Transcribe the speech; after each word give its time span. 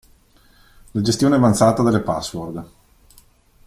La 0.93 1.01
gestione 1.01 1.35
avanzata 1.35 1.83
delle 1.83 1.99
password. 1.99 2.67